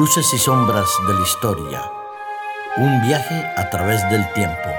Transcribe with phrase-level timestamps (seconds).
[0.00, 1.82] Luces y sombras de la historia.
[2.78, 4.70] Un viaje a través del tiempo.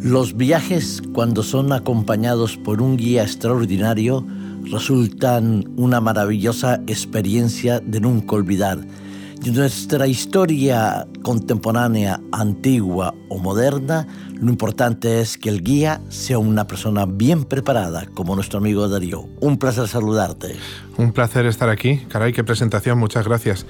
[0.00, 4.24] Los viajes, cuando son acompañados por un guía extraordinario,
[4.62, 8.78] resultan una maravillosa experiencia de nunca olvidar.
[9.52, 14.06] Nuestra historia contemporánea, antigua o moderna,
[14.40, 19.28] lo importante es que el guía sea una persona bien preparada, como nuestro amigo Darío.
[19.40, 20.56] Un placer saludarte.
[20.96, 22.02] Un placer estar aquí.
[22.08, 23.66] Caray, qué presentación, muchas gracias.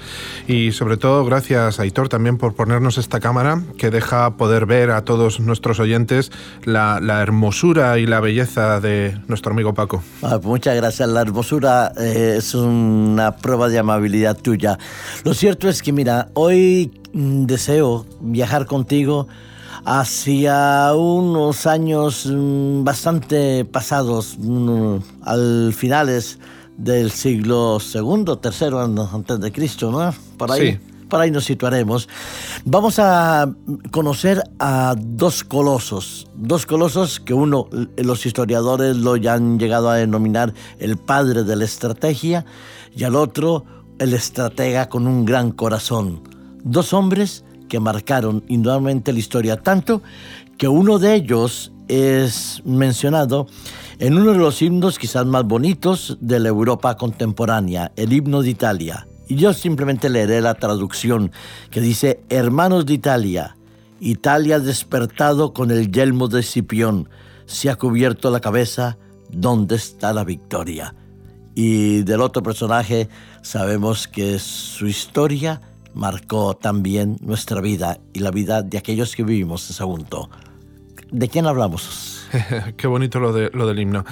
[0.47, 5.05] Y sobre todo, gracias, Aitor, también por ponernos esta cámara que deja poder ver a
[5.05, 6.33] todos nuestros oyentes
[6.65, 10.03] la, hermosura y la belleza de nuestro amigo Paco.
[10.23, 11.09] Ah, pues muchas gracias.
[11.09, 14.79] La hermosura eh, es una prueba de amabilidad tuya.
[15.25, 19.29] Lo cierto es que, mira, hoy mm, deseo viajar contigo
[19.85, 26.39] hacia unos años mm, bastante pasados, mm, al finales
[26.77, 30.13] del siglo segundo, tercero antes de Cristo, ¿no?
[30.37, 30.81] Por ahí.
[31.09, 32.09] Por ahí nos situaremos.
[32.65, 33.49] Vamos a
[33.91, 39.97] conocer a dos colosos, dos colosos que uno, los historiadores lo ya han llegado a
[39.97, 42.47] denominar el padre de la estrategia
[42.97, 43.65] y al otro
[43.99, 46.23] el estratega con un gran corazón.
[46.63, 50.03] Dos hombres que marcaron indudablemente la historia, tanto
[50.59, 53.47] que uno de ellos es mencionado
[53.99, 58.51] en uno de los himnos quizás más bonitos de la Europa contemporánea, el himno de
[58.51, 59.07] Italia.
[59.29, 61.33] Y yo simplemente leeré la traducción
[61.71, 63.57] que dice, Hermanos de Italia,
[64.01, 67.09] Italia despertado con el yelmo de Scipión,
[67.47, 68.99] se ha cubierto la cabeza,
[69.31, 70.95] ¿dónde está la victoria?
[71.55, 73.09] Y del otro personaje
[73.43, 75.61] sabemos que su historia
[75.95, 80.29] marcó también nuestra vida y la vida de aquellos que vivimos en Sagunto.
[81.13, 82.27] ¿De quién hablamos?
[82.77, 84.05] Qué bonito lo, de, lo del himno.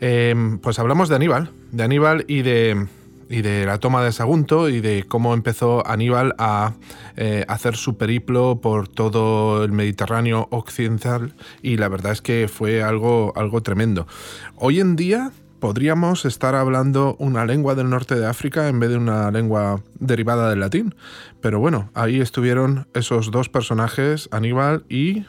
[0.00, 2.88] Em, pues hablamos de Aníbal, de Aníbal y de,
[3.28, 6.74] y de la toma de Sagunto y de cómo empezó Aníbal a
[7.16, 12.82] eh, hacer su periplo por todo el Mediterráneo occidental y la verdad es que fue
[12.82, 14.08] algo, algo tremendo.
[14.56, 18.96] Hoy en día podríamos estar hablando una lengua del norte de África en vez de
[18.96, 20.94] una lengua derivada del latín.
[21.40, 25.24] Pero bueno, ahí estuvieron esos dos personajes, Aníbal y...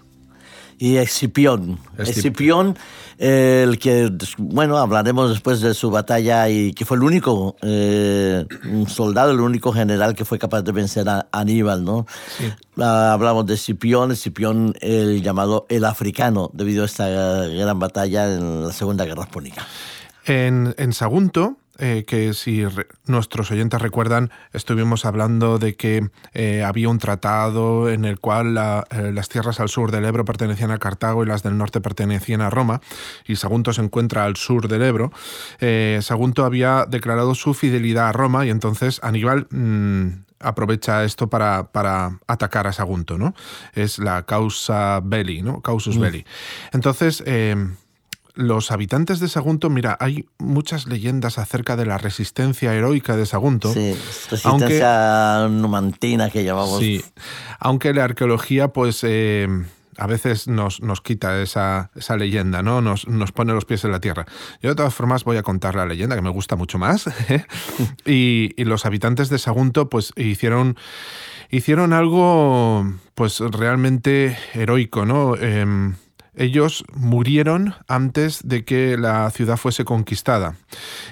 [0.82, 1.78] Y Escipión.
[1.98, 2.78] Escipión,
[3.18, 8.46] el que, bueno, hablaremos después de su batalla y que fue el único eh,
[8.88, 12.06] soldado, el único general que fue capaz de vencer a Aníbal, ¿no?
[12.78, 18.68] Ah, hablamos de Escipión, Escipión el llamado el africano, debido a esta gran batalla en
[18.68, 19.68] la Segunda Guerra Púnica.
[20.26, 22.64] En, Sagunto, eh, que si
[23.06, 29.12] nuestros oyentes recuerdan, estuvimos hablando de que eh, había un tratado en el cual eh,
[29.14, 32.50] las tierras al sur del Ebro pertenecían a Cartago y las del norte pertenecían a
[32.50, 32.82] Roma,
[33.26, 35.12] y Sagunto se encuentra al sur del Ebro.
[36.02, 39.48] Sagunto había declarado su fidelidad a Roma y entonces Aníbal...
[39.50, 43.36] Mm, aprovecha esto para, para, atacar a Sagunto, ¿no?
[43.74, 45.62] Es la causa belli, ¿no?
[45.62, 46.00] Causus mm.
[46.00, 46.26] belli.
[46.72, 47.22] Entonces,
[48.40, 53.74] los habitantes de Sagunto, mira, hay muchas leyendas acerca de la resistencia heroica de Sagunto.
[53.74, 53.94] Sí,
[54.32, 56.80] resistencia numantina que llamamos.
[56.80, 57.04] Sí,
[57.60, 59.04] aunque la arqueología, pues...
[59.04, 59.48] Eh,
[59.98, 62.80] a veces nos, nos quita esa, esa, leyenda, ¿no?
[62.80, 64.26] Nos, nos, pone los pies en la tierra.
[64.62, 67.08] Yo de todas formas voy a contar la leyenda, que me gusta mucho más.
[67.30, 67.44] ¿eh?
[68.06, 70.78] y, y, los habitantes de Sagunto pues hicieron,
[71.50, 75.36] hicieron algo pues realmente heroico, ¿no?
[75.36, 75.96] Em,
[76.40, 80.56] ellos murieron antes de que la ciudad fuese conquistada.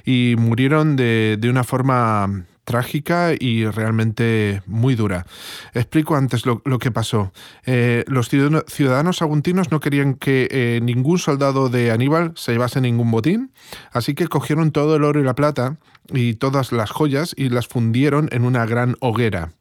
[0.05, 5.25] Y murieron de, una forma trágica y realmente muy dura.
[5.73, 7.31] Explico antes lo, que pasó.
[7.65, 13.09] Eh, los ciudadanos aguntinos no querían que eh, ningún soldado de Aníbal se llevase ningún
[13.09, 13.53] botín,
[13.93, 15.77] así que cogieron todo el oro y la plata
[16.11, 19.53] y todas las joyas y las fundieron en una gran hoguera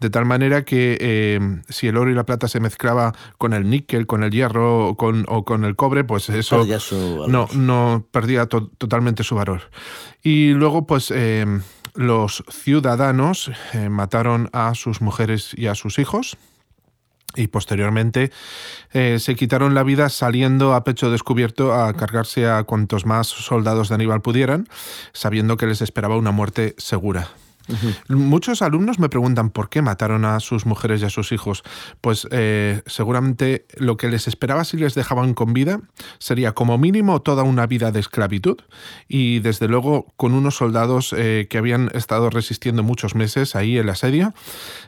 [0.00, 3.68] de tal manera que eh, si el oro y la plata se mezclaba con el
[3.70, 6.66] níquel, con el hierro o con, o con el cobre, pues eso
[7.28, 9.62] no, no perdía totalmente su valor.
[10.22, 11.46] Y luego, pues eh,
[11.96, 16.36] los ciudadanos eh, mataron a sus mujeres y a sus hijos
[17.34, 18.32] y posteriormente
[18.92, 23.96] se quitaron la vida saliendo a pecho descubierto a cargarse a cuantos más soldados de
[23.96, 24.68] Aníbal pudieran,
[25.12, 27.28] sabiendo que les esperaba una muerte segura.
[28.08, 31.62] Muchos alumnos me preguntan por qué mataron a sus mujeres y a sus hijos.
[32.00, 35.80] Pues eh, seguramente lo que les esperaba si les dejaban con vida
[36.18, 38.58] sería como mínimo toda una vida de esclavitud
[39.08, 43.88] y desde luego con unos soldados eh, que habían estado resistiendo muchos meses ahí el
[43.88, 44.34] asedio,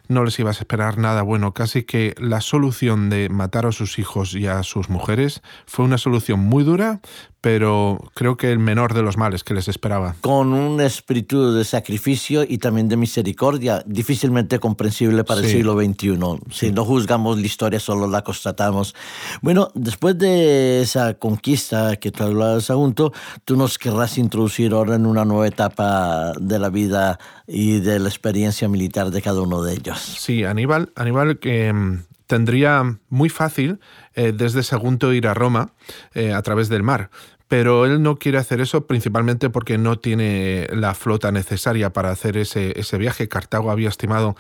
[0.09, 1.55] no les iba a esperar nada bueno.
[1.55, 5.99] Casi que la solución de matar a sus hijos y a sus mujeres fue una
[5.99, 7.01] solución muy dura,
[7.41, 10.17] pero creo que el menor de los males que les esperaba.
[10.21, 16.19] Con un espíritu de sacrificio y también de misericordia, difícilmente comprensible para el siglo XXI.
[16.51, 18.95] Si no juzgamos la historia, solo la constatamos.
[19.41, 23.15] Bueno, después de esa conquista que tú hablabas, Sagunto,
[23.47, 28.11] tú nos querrás introducir ahora en una nueva etapa de la vida y de la
[28.11, 29.99] experiencia militar de cada uno de ellos.
[29.99, 33.81] Sí, Aníbal, Aníbal que mm, tendría muy fácil
[34.15, 35.73] eh, desde Sagunto ir a Roma
[36.13, 37.09] eh, a través del mar.
[37.49, 42.37] Pero él no quiere hacer eso principalmente porque no tiene la flota necesaria para hacer
[42.37, 43.29] ese, ese viaje.
[43.29, 44.37] Cartago había estimado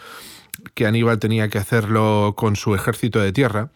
[0.74, 3.70] que Aníbal tenía que hacerlo con su ejército de tierra.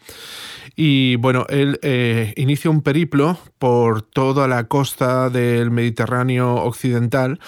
[0.75, 7.39] Y bueno, él eh, inicia un periplo por toda la costa del Mediterráneo occidental,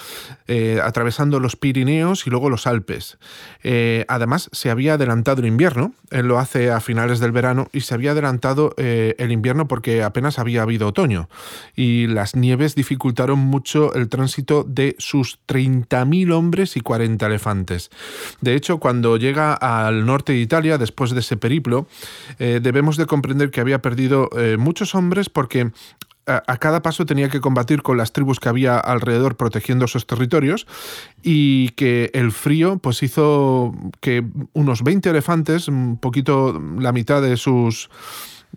[0.48, 3.18] eh, atravesando los Pirineos y luego los Alpes.
[3.64, 7.82] Eh, además, se había adelantado el invierno, él lo hace a finales del verano, y
[7.82, 11.28] se había adelantado el invierno porque apenas había habido otoño.
[11.76, 17.90] Y las nieves dificultaron mucho el tránsito de sus 30.000 hombres y 40 elefantes.
[18.40, 21.88] De hecho, cuando llega al norte de Italia, después de ese periplo,
[22.40, 25.72] debemos de comprender que había perdido eh, muchos hombres porque
[26.27, 30.66] a, cada paso tenía que combatir con las tribus que había alrededor protegiendo esos territorios
[31.22, 34.24] y que el frío pues hizo que
[34.54, 37.89] unos 20 elefantes, un poquito la mitad de sus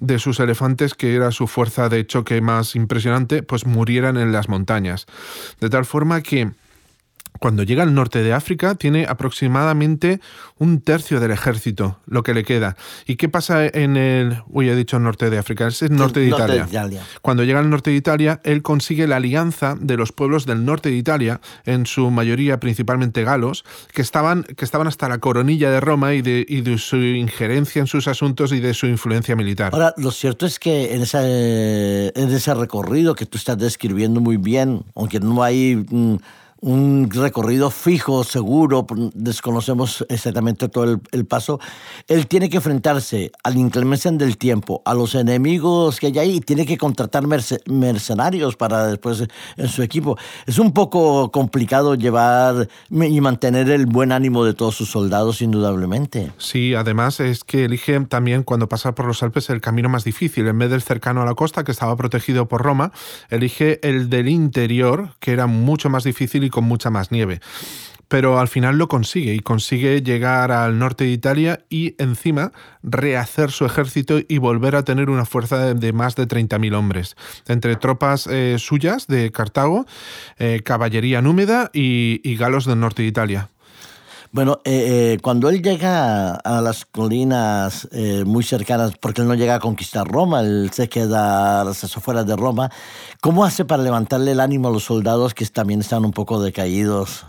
[0.00, 4.48] de sus elefantes, que era su fuerza de choque más impresionante, pues murieran en las
[4.48, 5.06] montañas.
[5.60, 6.52] De tal forma que
[7.38, 10.20] cuando llega al norte de África, tiene aproximadamente
[10.58, 12.76] un tercio del ejército, lo que le queda.
[13.06, 14.42] ¿Y qué pasa en el.
[14.48, 16.66] Uy, he dicho norte de África, es el norte, de, Italia.
[17.22, 20.90] Cuando llega al norte de Italia, él consigue la alianza de los pueblos del norte
[20.90, 25.80] de Italia, en su mayoría principalmente galos, que estaban, que estaban hasta la coronilla de
[25.80, 29.70] Roma y de, y de su injerencia en sus asuntos y de su influencia militar.
[29.72, 34.36] Ahora, lo cierto es que en, ese, en ese recorrido que tú estás describiendo muy
[34.36, 35.76] bien, aunque no hay.
[35.88, 36.16] Mm,
[36.60, 41.60] un recorrido fijo, seguro, desconocemos exactamente todo el, paso,
[42.08, 46.36] él tiene que enfrentarse a la inclemencia del tiempo, a los enemigos que hay ahí,
[46.36, 47.24] y tiene que contratar
[47.66, 49.24] mercenarios para después
[49.56, 50.16] en su equipo.
[50.46, 56.32] Es un poco complicado llevar y mantener el buen ánimo de todos sus soldados, indudablemente.
[56.38, 60.46] Sí, además es que elige también cuando pasa por los Alpes el camino más difícil.
[60.48, 62.92] En vez del cercano a la costa, que estaba protegido por Roma,
[63.30, 67.40] elige el del interior, que era mucho más difícil con mucha más nieve.
[68.08, 72.52] Pero al final lo consigue y consigue llegar al norte de Italia y encima
[72.82, 77.16] rehacer su ejército y volver a tener una fuerza de, más de 30.000 hombres,
[77.46, 79.84] entre tropas eh, suyas de Cartago,
[80.38, 83.50] eh, caballería númida y, galos del norte de Italia.
[84.30, 87.88] Bueno, eh, cuando él llega a las colinas
[88.26, 92.26] muy cercanas, porque él no llega a conquistar Roma, él se queda a las afueras
[92.26, 92.70] de Roma,
[93.20, 97.26] ¿Cómo hace para levantarle el ánimo a los soldados que también están un poco decaídos?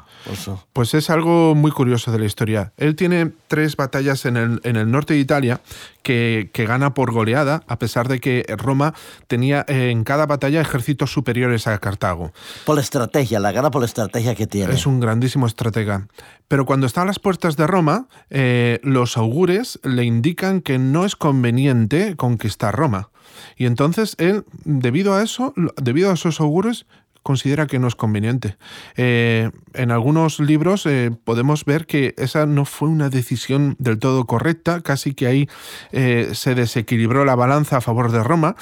[0.74, 2.74] Pues es algo muy curioso de la historia.
[2.78, 5.62] Él tiene tres batallas en el, en el norte de Italia
[6.04, 8.94] que, que, gana por goleada, a pesar de que Roma
[9.28, 12.32] tenía eh, en cada batalla ejércitos superiores a Cartago.
[12.66, 14.74] Por la estrategia, la gana por la estrategia que tiene.
[14.74, 16.08] Es un grandísimo estratega.
[16.48, 21.06] Pero cuando está a las puertas de Roma, eh, los augures le indican que no
[21.06, 23.10] es conveniente conquistar Roma.
[23.56, 26.86] Y entonces él, debido a eso, debido a esos augures,
[27.30, 28.58] considera que no es conveniente.
[28.98, 34.26] Eh, en algunos libros eh, podemos ver que esa no fue una decisión del todo
[34.26, 35.48] correcta, casi que ahí
[35.92, 38.56] eh, se desequilibró la balanza a favor de Roma,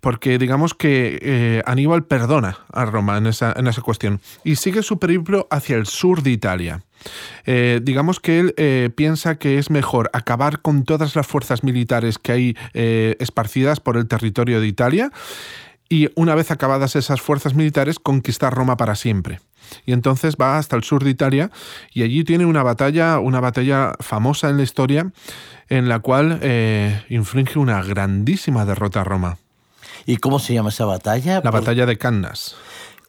[0.00, 5.00] porque digamos que Aníbal perdona a Roma en esa, en esa cuestión y sigue su
[5.00, 6.82] periplo hacia el sur de Italia.
[7.46, 12.56] digamos que él piensa que es mejor acabar con todas las fuerzas militares que hay
[13.18, 15.10] esparcidas por el territorio de Italia
[15.94, 19.38] y una vez acabadas esas fuerzas militares conquistar Roma para siempre.
[19.86, 21.52] Y entonces va hasta el sur de Italia
[21.92, 25.12] y allí tiene una batalla, una batalla famosa en la historia
[25.68, 29.38] en la cual eh, inflige una grandísima derrota a Roma.
[30.04, 31.40] ¿Y cómo se llama esa batalla?
[31.44, 32.56] La batalla de Cannas.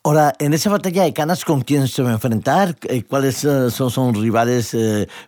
[0.06, 2.78] Ahora, en esa batalla de Canas, ¿con quién se va a enfrentar?
[2.88, 4.78] Eh, ¿Cuáles son, son rivales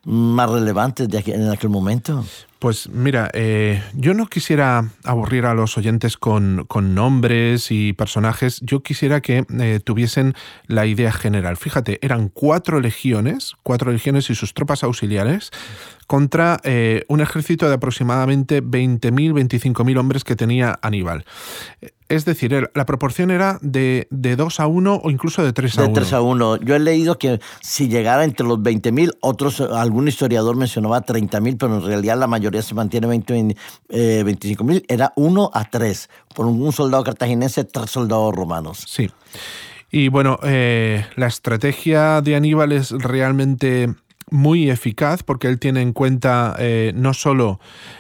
[0.04, 2.24] más relevantes de en aquel momento?
[2.60, 6.66] Pues mira, eh, yo no quisiera aburrir a los oyentes con,
[6.96, 10.34] nombres y personajes, yo quisiera que eh, tuviesen
[10.66, 11.58] la idea general.
[11.58, 15.52] Fíjate, eran cuatro legiones, cuatro legiones y sus tropas auxiliares
[16.08, 21.26] contra eh, un ejército de aproximadamente 20.000, 25.000 hombres que tenía Aníbal.
[22.10, 25.82] Es decir, la proporción era de, de 2 a 1 o incluso de 3 a
[25.82, 25.88] 1.
[25.90, 26.58] De 3 a 1.
[26.58, 31.76] Yo he leído que si llegara entre los 20.000, otros, algún historiador mencionaba 30.000, pero
[31.76, 33.56] en realidad la mayoría se mantiene 20,
[33.90, 34.78] 25.000.
[34.78, 36.10] Eh, era 1 a 3.
[36.34, 38.86] Por un soldado cartaginense, tres soldados romanos.
[38.88, 39.10] Sí.
[39.92, 43.94] Y bueno, eh, la estrategia de Aníbal es realmente
[44.30, 47.60] muy eficaz porque él tiene en cuenta eh, no solo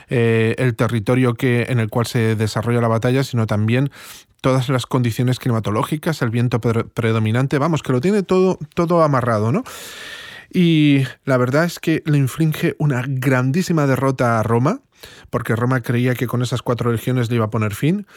[0.09, 3.89] eh, el territorio que, en el cual se desarrolla la batalla, sino también
[4.41, 9.63] todas las condiciones climatológicas, el viento predominante, vamos, que lo tiene todo, todo amarrado, ¿no?
[10.53, 14.81] Y la verdad es que le inflige una grandísima derrota a Roma,
[15.29, 18.07] porque Roma creía que con esas cuatro legiones le iba a poner fin.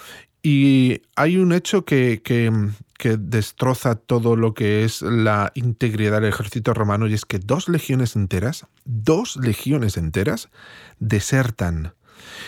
[0.43, 2.53] Y hay un hecho que, que,
[3.01, 7.71] que destroza todo lo que es la integridad del ejército romano y es que dos
[7.71, 10.51] legiones enteras, dos legiones enteras,
[10.99, 11.95] desertan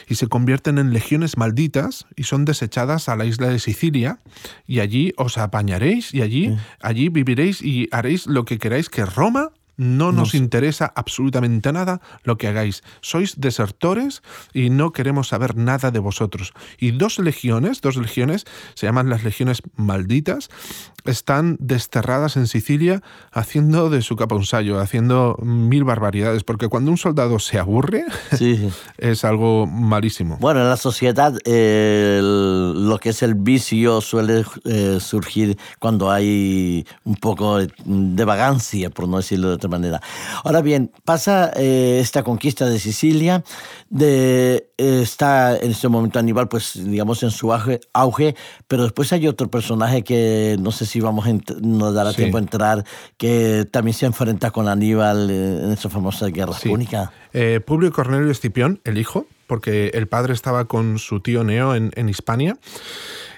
[0.07, 4.19] y se convierten en legiones malditas y son desechadas a la isla de Sicilia
[4.67, 9.53] y allí os apañaréis y allí, allí viviréis y haréis lo que queráis que Roma
[9.77, 12.83] no nos interesa absolutamente nada lo que hagáis.
[13.01, 16.53] Sois desertores y no queremos saber nada de vosotros.
[16.79, 20.51] Y dos legiones, dos legiones, se llaman las legiones malditas,
[21.05, 23.03] están desterradas en Sicilia
[23.33, 28.05] haciendo de su capa un sallo, haciendo mil barbaridades, porque cuando un soldado se aburre
[28.99, 30.37] es algo malísimo.
[30.41, 37.17] Bueno, en la sociedad lo que es el vicio suele eh, surgir cuando hay un
[37.17, 40.01] poco de vagancia, por no decirlo de otra manera.
[40.45, 43.45] Ahora bien, pasa eh, esta conquista de Sicilia,
[43.91, 48.35] de, está en este momento Aníbal, pues digamos en su auge, auge,
[48.67, 52.41] pero después hay otro personaje que no sé si vamos a nos dará tiempo a
[52.41, 52.85] entrar,
[53.17, 57.13] que también se enfrenta con Aníbal en esa famosa guerra púnica.
[57.33, 61.93] Eh, Publio Cornelio Escipión, el hijo, porque el padre estaba con su tío Neo en,
[61.95, 62.59] en Hispania,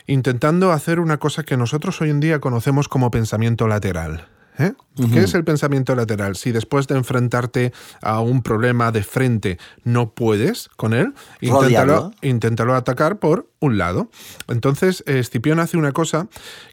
[0.07, 4.27] intentando hacer una cosa que nosotros hoy en día conocemos como pensamiento lateral.
[4.59, 4.73] ¿Eh?
[5.13, 6.37] ¿Qué es el pensamiento lateral?
[6.37, 12.77] Si después de enfrentarte a un problema de frente no puedes con él, inténtalo, inténtalo
[12.77, 14.11] atacar por un lado.
[14.47, 16.29] Entonces, Escipión hace una cosa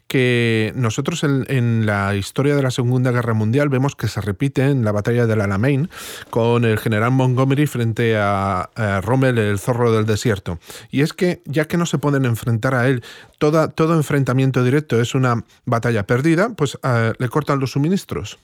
[0.06, 4.84] que nosotros en, la historia de la Segunda Guerra Mundial vemos que se repite en
[4.84, 5.88] la batalla del Alamein
[6.28, 8.68] con el general Montgomery frente a,
[9.02, 10.58] Rommel, el zorro del desierto.
[10.90, 13.02] Y es que, ya que no se pueden enfrentar a él,
[13.38, 18.38] toda, todo enfrentamiento directo es una batalla perdida, pues eh, le cortan los suministros.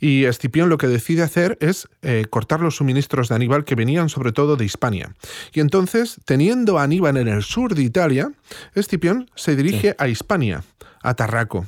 [0.00, 4.08] Y Escipión lo que decide hacer es eh, cortar los suministros de Aníbal que venían
[4.08, 5.14] sobre todo de Hispania.
[5.52, 8.32] Y entonces, teniendo a Aníbal en el sur de Italia,
[8.74, 10.64] Escipión se dirige a Hispania,
[11.02, 11.66] a Tarraco.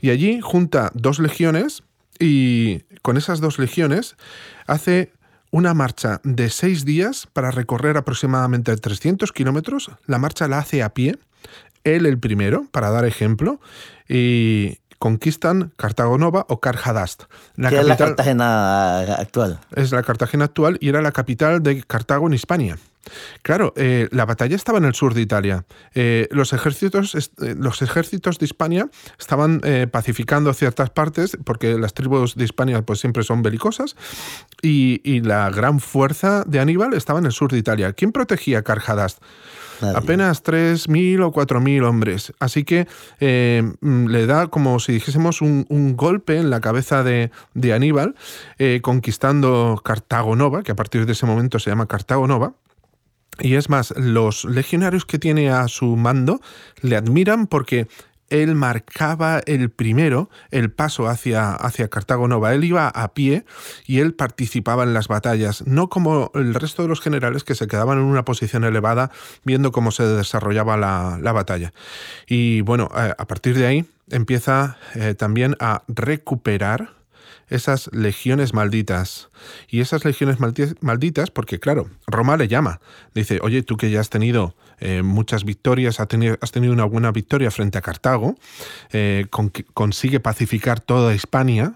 [0.00, 1.82] Y allí junta dos legiones
[2.18, 4.16] y con esas dos legiones
[4.66, 5.12] hace
[5.50, 9.90] una marcha de seis días para recorrer aproximadamente 300 kilómetros.
[10.06, 11.16] La marcha la hace a pie,
[11.84, 13.60] él el primero, para dar ejemplo,
[14.08, 17.24] y, conquistan Cartago Nova o Carhadast.
[17.56, 19.60] La es la Cartagena actual.
[19.74, 22.78] Es la Cartagena actual y era la capital de Cartago en Hispania.
[23.42, 25.64] Claro, eh, la batalla estaba en el sur de Italia.
[25.94, 32.34] Eh, los, ejércitos, eh, los ejércitos de Hispania estaban pacificando ciertas partes, porque las tribus
[32.34, 33.96] de Hispania pues, siempre son belicosas,
[34.62, 37.92] y, y, la gran fuerza de Aníbal estaba en el sur de Italia.
[37.92, 39.22] ¿Quién protegía Carhadast?
[39.94, 42.32] Apenas 3.000 o 4.000 hombres.
[42.38, 42.86] Así que
[43.80, 47.30] mm, le da como si dijésemos un, golpe en la cabeza de,
[47.72, 48.14] Aníbal,
[48.82, 52.54] conquistando Cartago Nova, que a partir de ese momento se llama Cartago Nova.
[53.40, 56.40] Y es más, los legionarios que tiene a su mando
[56.80, 57.88] le admiran porque
[58.30, 62.54] él marcaba el primero el paso hacia, hacia Cartago Nova.
[62.54, 63.44] Él iba a pie
[63.86, 67.66] y él participaba en las batallas, no como el resto de los generales que se
[67.66, 69.10] quedaban en una posición elevada
[69.44, 71.72] viendo cómo se desarrollaba la, batalla.
[72.26, 76.90] Y bueno, a partir de ahí empieza eh, también a recuperar
[77.48, 79.30] esas legiones malditas.
[79.68, 80.38] Y esas legiones
[80.80, 82.80] malditas, porque claro, Roma le llama,
[83.14, 87.50] dice, oye, tú que ya has tenido eh, muchas victorias, has tenido, una buena victoria
[87.50, 88.36] frente a Cartago,
[88.92, 89.26] eh,
[89.74, 91.74] consigue pacificar toda Hispania,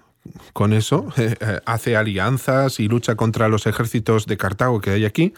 [0.52, 5.34] con eso, eh, hace alianzas y lucha contra los ejércitos de Cartago que hay aquí,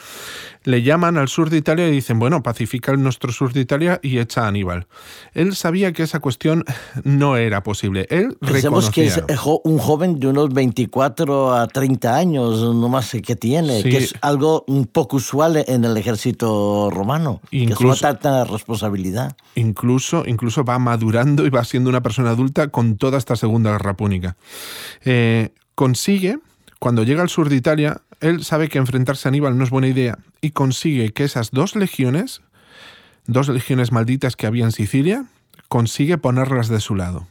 [0.65, 4.19] le llaman al sur de Italia y dicen, bueno, pacifica nuestro sur de Italia y
[4.19, 4.87] echa a Aníbal.
[5.33, 6.65] Él sabía que esa cuestión
[7.05, 8.07] no era posible.
[8.11, 9.21] Él Pensemos que es
[9.65, 14.65] un joven de unos 24 a 30 años, no más que tiene, que es algo
[14.67, 19.37] un poco usual en el ejército romano, incluso, que es tanta responsabilidad.
[19.55, 23.97] Incluso, incluso va madurando y va siendo una persona adulta con toda esta segunda guerra
[23.97, 24.37] púnica.
[25.05, 26.39] Eh, consigue,
[26.79, 29.89] cuando llega al sur de Italia, él sabe que enfrentarse a Aníbal no es buena
[29.89, 32.43] idea y consigue que esas dos legiones,
[33.27, 35.25] dos legiones malditas que había en Sicilia,
[35.69, 37.27] consigue ponerlas de su lado.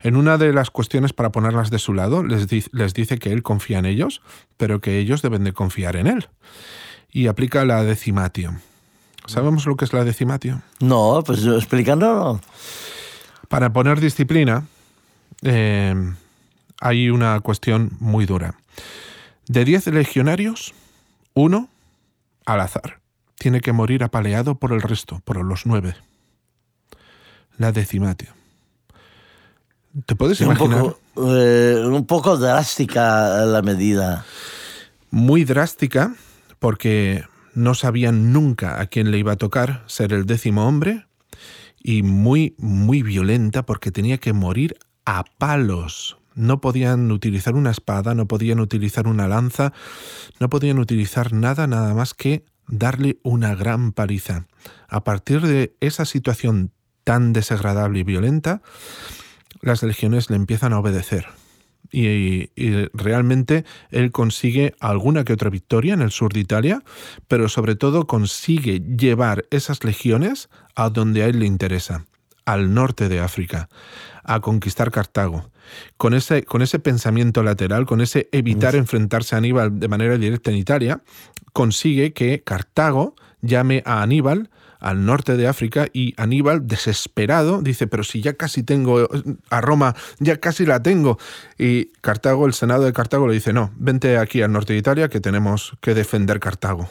[0.00, 3.42] En una de las cuestiones para ponerlas de su lado, les, les, dice que él
[3.42, 4.22] confía en ellos,
[4.56, 6.28] pero que ellos deben de confiar en él.
[7.10, 8.58] Y aplica la decimatio.
[9.26, 10.62] ¿Sabemos lo que es la decimatio?
[10.80, 12.40] No, pues explicándolo.
[13.48, 14.66] Para poner disciplina,
[15.42, 15.94] eh,
[16.80, 18.54] hay una cuestión muy dura.
[19.46, 20.74] De 10 legionarios,
[21.34, 21.68] uno,
[22.44, 23.00] al azar,
[23.38, 25.96] tiene que morir apaleado por el resto, por los nueve.
[27.56, 28.32] La decimatio.
[30.06, 30.82] ¿Te puedes imaginar?
[30.82, 34.24] Un poco, eh, un poco drástica la medida.
[35.10, 36.14] Muy drástica,
[36.58, 41.06] porque no sabían nunca a quién le iba a tocar ser el décimo hombre,
[41.80, 48.14] y muy, muy violenta, porque tenía que morir a palos no podían utilizar una espada,
[48.14, 49.72] no podían utilizar una lanza,
[50.38, 54.46] no podían utilizar nada, nada más que darle una gran paliza.
[54.88, 56.70] A partir de esa situación
[57.04, 58.62] tan desagradable y violenta,
[59.60, 61.26] las legiones le empiezan a obedecer.
[61.90, 62.50] Y,
[62.92, 66.82] realmente él consigue alguna que otra victoria en el sur de Italia,
[67.28, 72.04] pero sobre todo consigue llevar esas legiones a donde a él le interesa,
[72.44, 73.70] al norte de África,
[74.22, 75.50] a conquistar Cartago
[75.96, 80.50] con ese, con ese pensamiento lateral, con ese evitar enfrentarse a Aníbal de manera directa
[80.50, 81.00] en Italia,
[81.52, 88.04] consigue que Cartago llame a Aníbal al norte de África y Aníbal, desesperado, dice, pero
[88.04, 89.08] si ya casi tengo
[89.50, 91.18] a Roma, ya casi la tengo.
[91.58, 95.08] Y Cartago, el Senado de Cartago le dice, no, vente aquí al norte de Italia
[95.08, 96.88] que tenemos que defender Cartago.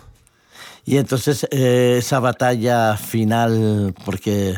[0.85, 4.55] Y entonces eh, esa batalla final, porque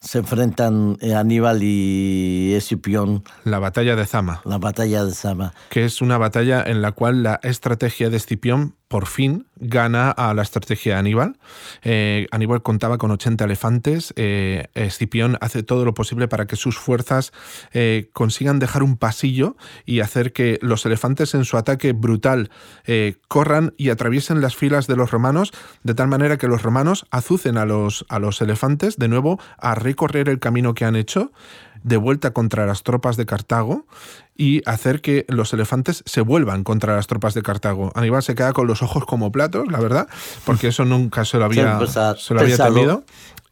[0.00, 3.24] se enfrentan eh, Aníbal y Escipión.
[3.44, 4.40] La batalla de Zama.
[4.44, 5.52] La batalla de Zama.
[5.70, 10.32] Que es una batalla en la cual la estrategia de Escipión por fin gana a
[10.34, 11.38] la estrategia de Aníbal.
[11.82, 14.14] Eh, Aníbal contaba con 80 elefantes.
[14.16, 17.32] Eh, Escipión hace todo lo posible para que sus fuerzas
[17.72, 22.50] eh, consigan dejar un pasillo y hacer que los elefantes en su ataque brutal
[23.28, 27.58] corran y atraviesen las filas de los romanos, de tal manera que los romanos azucen
[27.58, 31.30] a los, a los elefantes de nuevo a recorrer el camino que han hecho
[31.82, 33.86] de vuelta contra las tropas de Cartago
[34.36, 37.90] y hacer que los elefantes se vuelvan contra las tropas de Cartago.
[37.94, 40.08] Aníbal se queda con los ojos como platos, la verdad,
[40.44, 41.78] porque eso nunca se lo había,
[42.16, 43.04] se lo había temido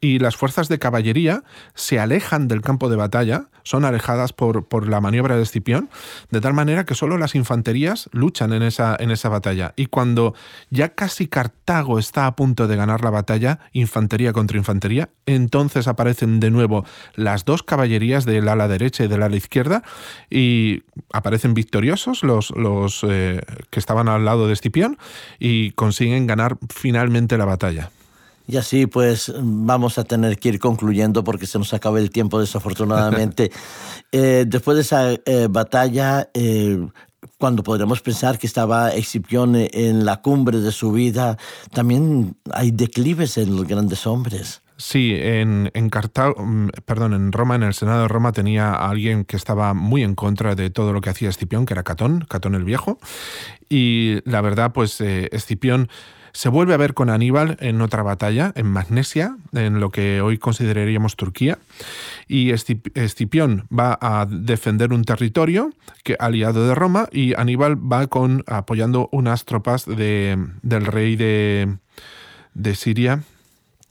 [0.06, 1.42] y las fuerzas de caballería
[1.74, 5.90] se alejan del campo de batalla, son alejadas por, por, la maniobra de Escipión,
[6.30, 9.72] de tal manera que solo las infanterías luchan en esa, en esa batalla.
[9.74, 10.34] Y cuando
[10.70, 16.38] ya casi Cartago está a punto de ganar la batalla, infantería contra infantería, entonces aparecen
[16.38, 16.84] de nuevo
[17.16, 19.82] las dos caballerías del ala derecha y del ala izquierda
[20.30, 23.40] y aparecen victoriosos los, los eh,
[23.70, 24.98] que estaban al lado de Escipión
[25.40, 27.90] y consiguen ganar finalmente la batalla.
[28.46, 32.40] Y así pues vamos a tener que ir concluyendo porque se nos acaba el tiempo
[32.40, 33.50] desafortunadamente.
[34.12, 36.88] Eh, después de esa eh, batalla, eh,
[37.38, 41.36] cuando podremos pensar que estaba Escipión en la cumbre de su vida,
[41.72, 44.62] también hay declives en los grandes hombres.
[44.78, 48.90] Sí, en, en Cartago, mm, perdón, en Roma, en el Senado de Roma tenía a
[48.90, 52.24] alguien que estaba muy en contra de todo lo que hacía Escipión, que era Catón,
[52.28, 52.98] Catón el Viejo.
[53.68, 55.88] Y la verdad, pues Escipión
[56.36, 60.36] se vuelve a ver con Aníbal en otra batalla, en Magnesia, en lo que hoy
[60.36, 61.58] consideraríamos Turquía,
[62.28, 65.70] y Escipión va a defender un territorio
[66.04, 71.78] que, aliado de Roma y Aníbal va con, apoyando unas tropas de, del rey de,
[72.52, 73.22] de Siria,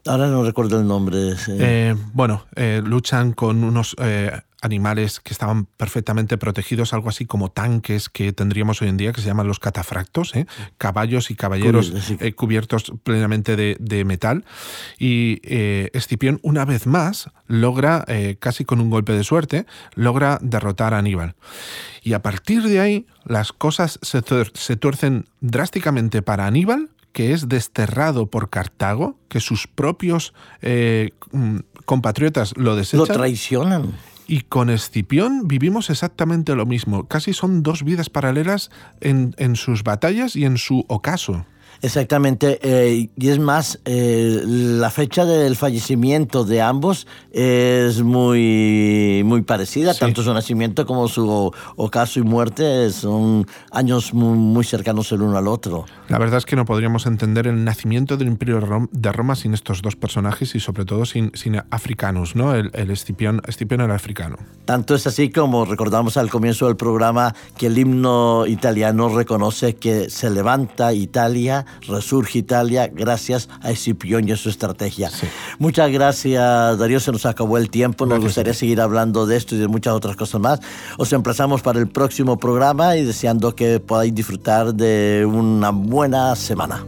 [0.07, 1.33] Ahora no recuerdo el nombre.
[1.47, 7.49] Eh, bueno, eh, luchan con unos eh, animales que estaban perfectamente protegidos, algo así como
[7.49, 10.47] tanques que tendríamos hoy en día, que se llaman los catafractos, ¿eh?
[10.77, 14.43] caballos y caballeros eh, cubiertos plenamente de, metal.
[14.97, 18.05] Y eh, Escipión, una vez más, logra,
[18.39, 21.35] casi con un golpe de suerte, logra derrotar a Aníbal.
[22.01, 24.21] Y a partir de ahí, las cosas se,
[24.53, 32.57] se tuercen drásticamente para Aníbal, que es desterrado por Cartago, que sus propios mm, compatriotas
[32.57, 32.99] lo desechan.
[32.99, 33.93] Lo traicionan
[34.27, 37.07] Y con Escipión vivimos exactamente lo mismo.
[37.07, 41.45] Casi son dos vidas paralelas en, en sus batallas y en su ocaso.
[41.81, 49.41] Exactamente, eh, y es más, eh, la fecha del fallecimiento de ambos es muy, muy
[49.41, 55.37] parecida, tanto su nacimiento como su ocaso y muerte son años muy, cercanos el uno
[55.37, 55.85] al otro.
[56.09, 59.81] La verdad es que no podríamos entender el nacimiento del Imperio de Roma sin estos
[59.81, 62.55] dos personajes y sobre todo sin, sin africanos, ¿no?
[62.55, 64.37] El, el Escipión, Escipión era africano.
[64.65, 70.09] Tanto es así como recordamos al comienzo del programa que el himno italiano reconoce que
[70.09, 75.09] se levanta Italia resurge Italia gracias a Escipión y a su estrategia.
[75.59, 76.99] Muchas gracias, Darío.
[76.99, 78.05] Se nos acabó el tiempo.
[78.05, 80.59] Nos gustaría seguir hablando de esto y de muchas otras cosas más.
[80.97, 86.85] Os emplazamos para el próximo programa y deseando que podáis disfrutar de una buena semana.